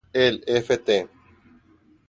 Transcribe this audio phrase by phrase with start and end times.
[0.13, 1.07] El Ft.